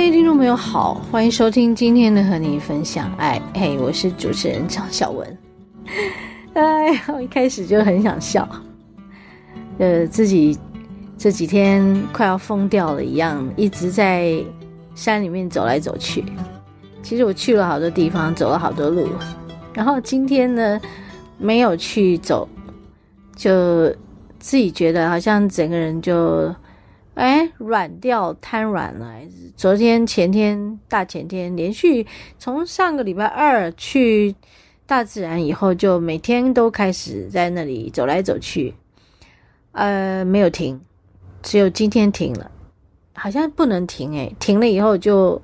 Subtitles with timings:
[0.00, 3.42] 嗨，听众朋友好，欢迎收听今天的和你分享爱。
[3.52, 5.38] 嘿，我是主持人张小文。
[6.54, 8.48] 哎，我一开始就很想笑，
[9.78, 10.56] 呃，自己
[11.18, 14.40] 这几天快要疯掉了一样，一直在
[14.94, 16.24] 山里面走来走去。
[17.02, 19.08] 其实我去了好多地方，走了好多路，
[19.74, 20.80] 然后今天呢，
[21.38, 22.48] 没有去走，
[23.34, 23.88] 就
[24.38, 26.54] 自己觉得好像整个人就。
[27.18, 29.12] 哎，软掉，瘫软了。
[29.56, 32.06] 昨天、前天、大前天，连续
[32.38, 34.36] 从上个礼拜二去
[34.86, 38.72] 大自然以后，就每天都开始在那里走来走去，
[39.72, 40.80] 呃，没有停，
[41.42, 42.48] 只有今天停了，
[43.14, 45.42] 好像不能停诶，停了以后就。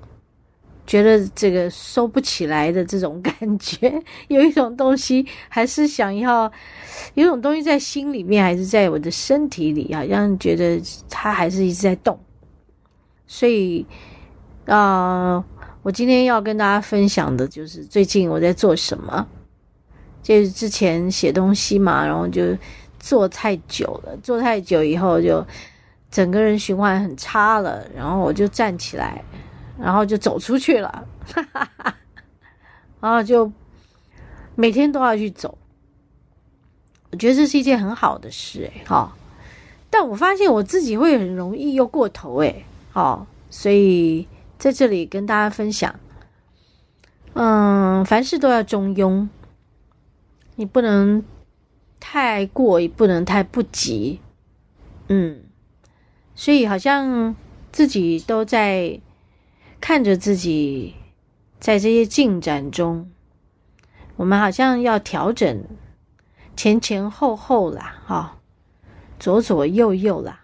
[0.87, 6.51] 觉得这个收不起来的这种感觉，有一种东西还是想要，
[7.15, 12.19] 有种东西在心里面，还是在我的身体里，好像觉得它还是一直在动。
[13.27, 13.87] 所以，
[14.67, 15.43] 啊、
[15.83, 19.27] 我今天要跟大家分享的就是最近我在做什么。
[20.23, 22.43] 就是之前写东西嘛，然后就
[22.99, 25.47] 坐太久了，坐太久以后就
[26.11, 29.23] 整个人循环很差了，然后我就站起来。
[29.79, 31.97] 然后就走出去了，哈哈哈，
[33.01, 33.51] 然后就
[34.55, 35.59] 每天都要去走，
[37.11, 39.13] 我觉得这是一件很好的事，哎，哈。
[39.91, 45.95] 但我发现我自己会很容易又过头，哎，好，所以在这里跟大家分享，
[47.33, 49.29] 嗯，凡事都要中庸，
[50.55, 51.25] 你不能
[51.99, 54.21] 太过，也不能太不及，
[55.09, 55.43] 嗯，
[56.35, 57.35] 所以好像
[57.73, 59.01] 自己都在。
[59.87, 60.95] 看着自己
[61.61, 63.11] 在这些进展中，
[64.17, 65.63] 我们好像要调整
[66.57, 68.41] 前前后后啦，哈，
[69.21, 70.41] 左左右右啦，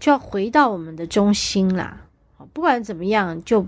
[0.00, 2.08] 就要回到我们的中心啦。
[2.52, 3.64] 不管怎么样，就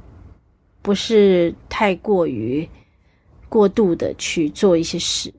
[0.82, 2.69] 不是太过于
[3.48, 5.32] 过度的去做一些事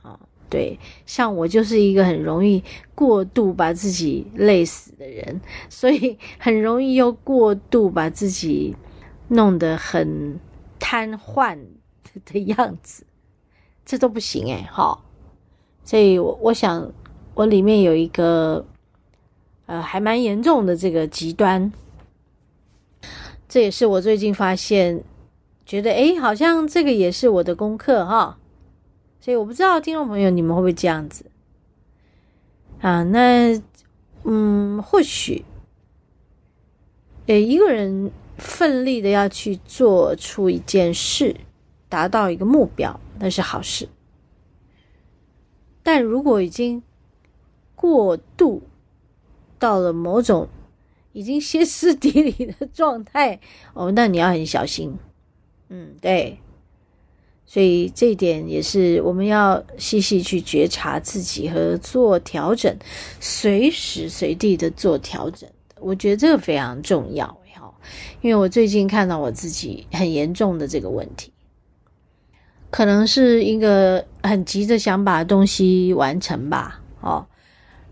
[0.00, 0.18] 啊。
[0.48, 8.74] 对，像我就是一个很容易过度把自己累死的人，所以很容易又过度把自己。
[9.32, 10.38] 弄得很
[10.78, 11.58] 瘫痪
[12.26, 13.04] 的样子，
[13.82, 15.02] 这都不行哎，好，
[15.84, 16.92] 所以我我想
[17.32, 18.66] 我里面有一个
[19.64, 21.72] 呃还蛮严重的这个极端，
[23.48, 25.02] 这也是我最近发现，
[25.64, 28.36] 觉得诶好像这个也是我的功课哈，
[29.18, 31.24] 所以我不知道听众朋友你们会不会这样子
[32.82, 33.02] 啊？
[33.04, 33.58] 那
[34.24, 35.42] 嗯，或许
[37.28, 38.12] 诶一个人。
[38.38, 41.36] 奋力的要去做出一件事，
[41.88, 43.88] 达到一个目标，那是好事。
[45.82, 46.82] 但如果已经
[47.74, 48.62] 过度
[49.58, 50.48] 到了某种
[51.12, 53.40] 已经歇斯底里的状态，
[53.74, 54.96] 哦，那你要很小心。
[55.68, 56.38] 嗯，对。
[57.44, 62.74] 所以这一点也是我们要细细去觉察自己和做调整，
[63.20, 65.46] 随时随地的做调整。
[65.78, 67.36] 我觉得这个非常重要。
[68.20, 71.32] 因为我最近看到我自己很严重的这个问题，
[72.70, 76.80] 可能是一个很急着想把东西完成吧。
[77.00, 77.26] 哦，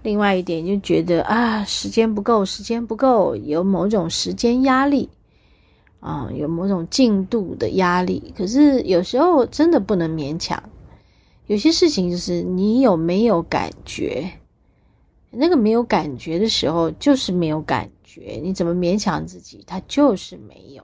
[0.02, 5.08] 另外一点就觉得啊，时间不够，时间不够，有某种时间压力
[6.00, 8.32] 啊，有某种进度的压力。
[8.36, 10.62] 可是有时候真的不能勉强，
[11.46, 14.30] 有些事情就是你有没有感觉，
[15.30, 17.90] 那个没有感觉的时候，就是没有感。
[18.12, 20.82] 觉你怎么勉强自己，他就是没有。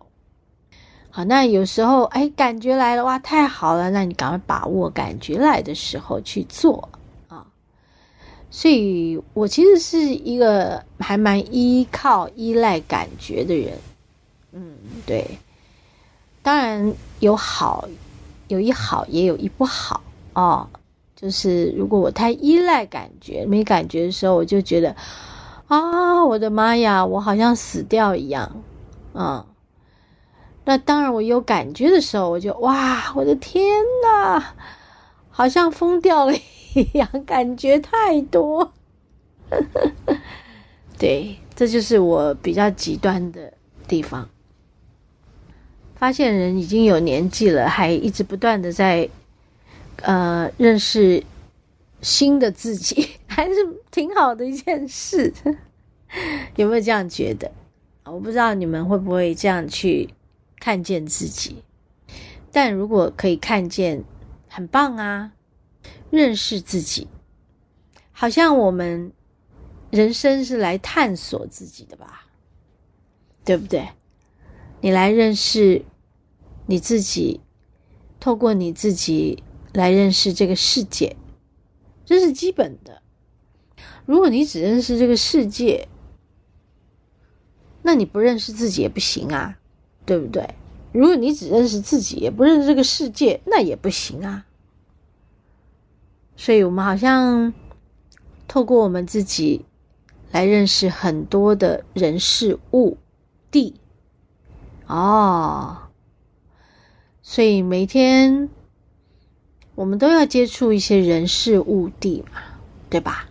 [1.11, 6.89] 好，那有时候哎，感觉来了，哇，太好了，那你赶快把握感觉来的时候去做
[7.29, 7.47] 啊。
[8.51, 13.73] 所以我其实是一个还蛮依靠、依赖感觉的人。
[14.53, 14.77] 嗯，
[15.07, 15.27] 对。
[16.43, 17.89] 当然有好，
[18.49, 20.01] 有一好，也有一不好
[20.35, 20.69] 哦。
[21.17, 24.95] 就是如果我太依赖感觉，没感觉的时候，我就觉得
[25.69, 28.63] 啊，我的妈呀，我好像死掉一样。
[29.15, 29.45] 嗯，
[30.65, 33.65] 那当然，我有感觉的时候，我就哇，我的天
[34.05, 34.55] 哪，
[35.31, 36.33] 好像疯掉了
[36.75, 38.73] 一样，感觉太多。
[40.99, 43.53] 对，这就是我比较极端的
[43.89, 44.29] 地方。
[45.95, 49.09] 发现人已经有年纪了，还一直不断的在
[50.03, 51.23] 呃认识
[52.01, 53.55] 新的自己， 还是
[53.91, 55.33] 挺好的一件事。
[56.57, 57.51] 有没有这样觉得？
[58.05, 60.09] 我不知道你们会不会这样去
[60.61, 61.63] 看见自己。
[62.53, 64.05] 但如果可以看见，
[64.49, 65.33] 很棒啊！
[66.11, 67.09] 认识自己，
[68.13, 69.13] 好像我们
[69.91, 72.27] 人生是来探索自己的吧？
[73.45, 73.89] 对不对？
[74.81, 75.85] 你来认识
[76.67, 77.41] 你自己，
[78.21, 81.17] 透过你自己来认识这个世界，
[82.07, 83.03] 这是基本的。
[84.07, 85.89] 如果你只认识这个世界，
[87.83, 89.59] 那你不认识自己也不行啊，
[90.07, 90.55] 对不对？
[90.93, 94.47] 如果你只认识自己，也不认识这个世界，那也不行啊。
[96.37, 97.53] 所以我们好像
[98.49, 99.67] 透过我们自己
[100.31, 102.97] 来认识很多的人事物
[103.51, 103.75] 地。
[104.87, 105.89] 哦，
[107.21, 108.49] 所以每天
[109.77, 112.41] 我们都要接触一些人事物地嘛，
[112.91, 113.27] 对吧？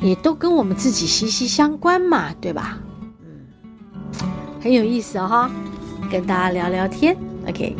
[0.00, 2.78] 也都跟我们自己息息相关嘛，对吧？
[3.24, 3.46] 嗯，
[4.62, 5.50] 很有意思哈，
[6.10, 7.16] 跟大家聊聊天。
[7.48, 7.74] OK，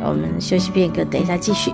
[0.00, 1.72] 我们休息片刻，等一下继续。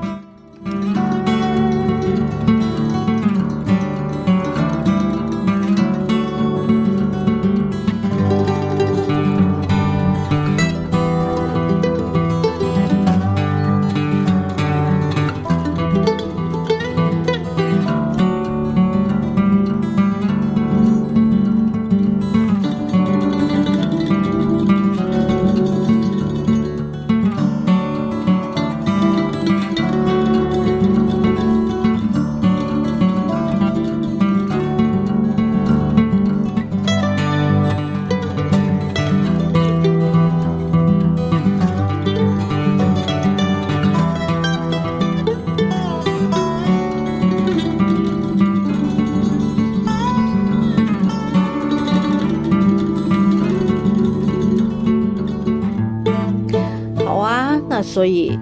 [57.82, 58.38] 所以，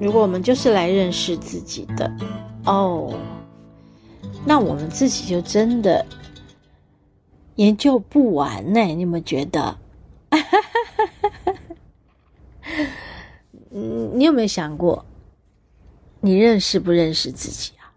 [0.00, 2.10] 如果我们就是来认识自己的
[2.64, 3.14] 哦，
[4.44, 6.04] 那我们自己就真的
[7.56, 8.80] 研究不完呢。
[8.82, 9.78] 你有没有觉得？
[13.70, 15.04] 嗯， 你有没有想过，
[16.20, 17.92] 你认识不认识自己啊？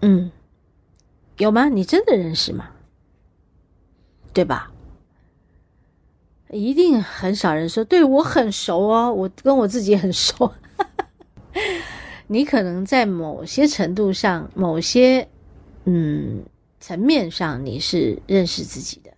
[0.00, 0.30] 嗯，
[1.36, 1.68] 有吗？
[1.68, 2.70] 你真的认识吗？
[4.32, 4.71] 对吧？
[6.52, 10.52] 一定很少人说，对，我很熟哦，我跟我自己很熟。
[12.28, 15.28] 你可能在某些程度上、某些
[15.84, 16.44] 嗯
[16.78, 19.12] 层面上，你是认识自己的，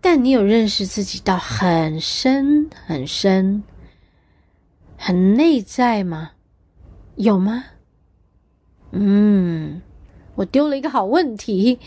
[0.00, 3.62] 但你有认识自己到很深、很深、
[4.96, 6.32] 很内在吗？
[7.16, 7.64] 有吗？
[8.92, 9.80] 嗯，
[10.34, 11.78] 我丢了一个好问题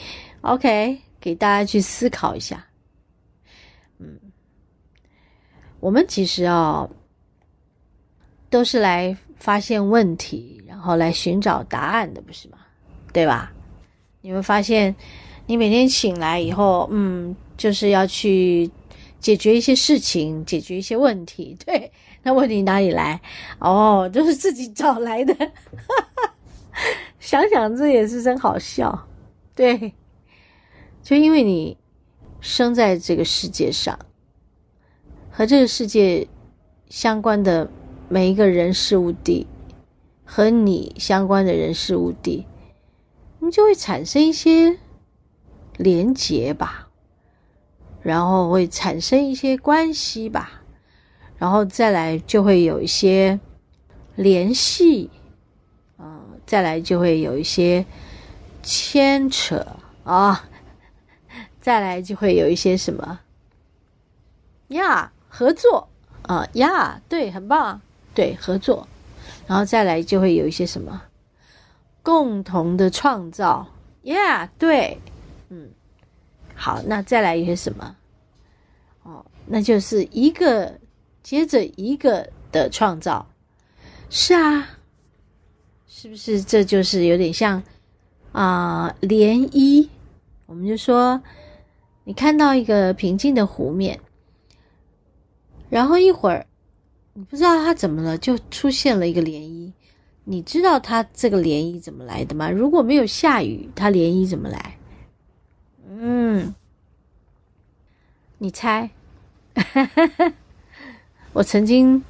[0.41, 2.65] ，OK，给大家去思考一下。
[3.99, 4.19] 嗯，
[5.83, 6.89] 我们其实啊，
[8.49, 12.57] 都是来发现问题，然后来寻找答案的，不是吗？
[13.11, 13.51] 对吧？
[14.21, 14.95] 你会发现，
[15.45, 18.71] 你每天醒来以后，嗯，就是要去
[19.19, 21.53] 解决一些事情，解决一些问题。
[21.65, 23.19] 对，那问题哪里来？
[23.59, 25.35] 哦，都是自己找来的。
[27.19, 29.05] 想想这也是真好笑。
[29.53, 29.93] 对，
[31.03, 31.77] 就因为你。
[32.45, 33.97] 生在这个世界上，
[35.35, 36.27] 和这个世界
[36.89, 37.67] 相关的
[38.07, 39.47] 每一个人事物地，
[40.23, 42.45] 和你相关的人事物地，
[43.39, 44.77] 你就会产生一些
[45.77, 46.87] 连结吧，
[48.03, 50.61] 然后会产生一些关系吧，
[51.39, 53.39] 然后再来就会有一些
[54.15, 55.09] 联系，
[55.97, 57.83] 嗯，再来就会有一些
[58.61, 59.65] 牵扯
[60.03, 60.47] 啊。
[61.59, 63.21] 再来就会有一些什么
[64.67, 65.89] 呀，合作
[66.21, 67.81] 啊呀，对，很棒，
[68.13, 68.87] 对，合作，
[69.47, 71.01] 然后再来就会有一些什么
[72.03, 73.65] 共同的创造
[74.03, 74.95] 呀，对，
[75.49, 75.71] 嗯，
[76.53, 77.95] 好，那再来一些什么？
[79.01, 80.79] 哦，那就是一个
[81.23, 83.25] 接着一个的创造。
[84.11, 84.69] 是啊，
[85.87, 87.63] 是不是这就是有点像
[88.33, 89.89] 啊、涟漪？
[90.45, 91.19] 我们就说，
[92.03, 93.99] 你看到一个平静的湖面，
[95.73, 96.45] 然后一会儿，
[97.13, 99.73] 你不知道它怎么了，就出现了一个涟漪。
[100.25, 102.51] 你知道它这个涟漪怎么来的吗？
[102.51, 104.77] 如果没有下雨，它涟漪怎么来？
[105.87, 106.53] 嗯，
[108.37, 108.91] 你猜？
[111.33, 112.03] 我曾经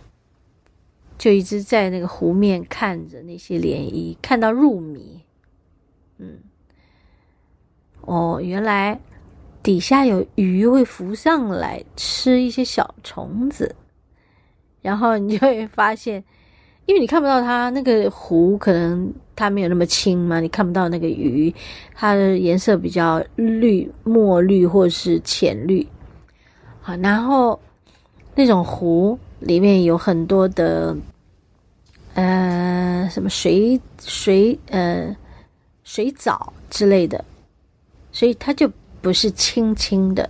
[1.18, 5.22] 就一直在那个湖面看着那些涟漪，看到入迷。
[6.18, 6.40] 嗯，
[8.02, 9.00] 哦，原来
[9.64, 13.74] 底下有鱼会浮上来吃一些小虫子，
[14.82, 16.24] 然后你就会发现。
[16.86, 21.56] 因为你看不到它那个湖，可能它没有那么清嘛，你看不到那个鱼，
[21.96, 25.88] 它的颜色比较绿、墨绿或是浅绿。
[26.82, 27.58] 好，然后
[28.36, 30.94] 那种湖里面有很多的
[32.16, 35.16] 呃什么水水呃
[35.86, 37.24] 水藻之类的，
[38.12, 38.70] 所以它就
[39.04, 40.30] 不是清清的，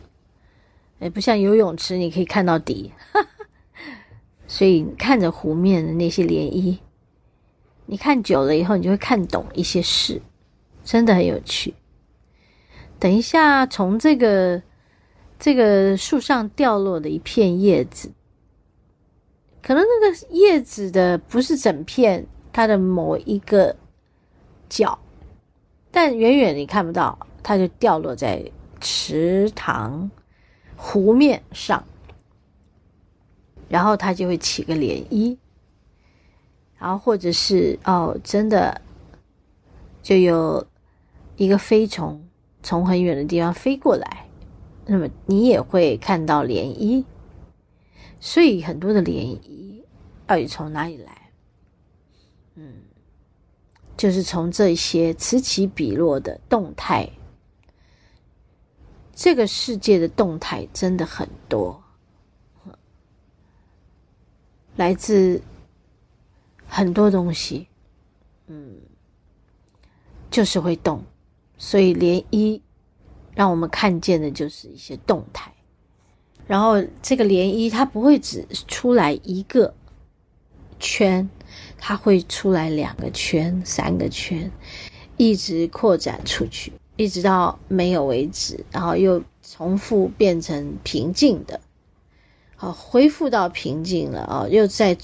[0.99, 2.91] 也不像游泳池，你可以看到底。
[4.47, 6.79] 所以看着湖面的那些涟漪，
[7.85, 10.19] 你看久了以后，你就会看懂一些事，
[10.83, 11.75] 真的很有趣。
[12.99, 14.61] 等一下，从这个
[15.37, 18.11] 这个树上掉落的一片叶子，
[19.61, 23.75] 可能那个叶子的不是整片，它的某一个
[24.67, 24.97] 角，
[25.91, 28.43] 但远远你看不到，它就掉落在
[28.83, 30.11] 池塘
[30.75, 31.81] 湖面上。
[33.69, 35.35] 然后它就会起个涟漪，
[36.77, 38.79] 然后或者是哦，真的
[40.03, 40.67] 就有
[41.37, 42.23] 一个飞虫
[42.61, 44.29] 从很远的地方飞过来，
[44.85, 47.03] 那么你也会看到涟漪。
[48.19, 49.83] 所以很多的涟漪
[50.27, 51.31] 到底从哪里来？
[52.55, 52.75] 嗯，
[53.97, 57.09] 就是从这些此起彼落的动态。
[59.15, 61.81] 这个世界的动态真的很多。
[64.75, 65.39] 来自
[66.67, 67.67] 很多东西，
[68.47, 68.75] 嗯，
[70.31, 71.03] 就是会动，
[71.59, 72.59] 所以涟漪
[73.35, 75.53] 让我们看见的就是一些动态。
[76.47, 79.71] 然后这个涟漪它不会只出来一个
[80.79, 81.29] 圈，
[81.77, 84.51] 它会出来两个圈、三个圈，
[85.17, 91.59] 一直扩展出去，一直到没有为止，然后又重复变成平静的。
[92.55, 94.47] 好，恢复到平静了啊！
[94.47, 94.97] 又在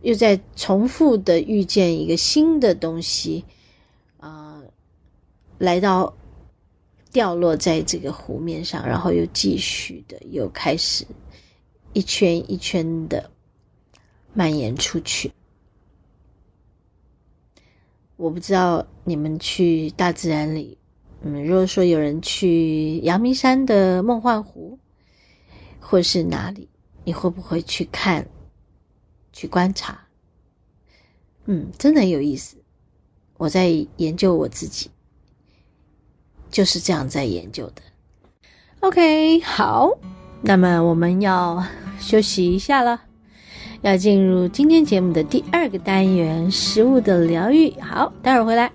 [0.00, 3.44] 又在重复的遇见一个新的东西
[4.18, 4.60] 啊，
[5.58, 6.12] 来到
[7.12, 11.06] 掉落在这个湖面上，然后又继续的又开始
[11.92, 13.30] 一圈一圈的
[14.32, 15.30] 蔓延出去。
[18.16, 20.78] 我不知道你们去大自然里，
[21.24, 24.78] 嗯，如果说有人去阳明山的梦幻湖，
[25.80, 26.68] 或是哪里？
[27.04, 28.28] 你会不会去看、
[29.32, 30.06] 去观察？
[31.46, 32.56] 嗯，真的有意思。
[33.36, 34.90] 我在研究我自己，
[36.50, 37.82] 就是这样在研究的。
[38.80, 39.98] OK，好，
[40.42, 41.64] 那么我们要
[41.98, 43.02] 休息一下了，
[43.80, 47.72] 要进入今天节目的第二个单元——食物的疗愈。
[47.80, 48.72] 好，待会儿回来。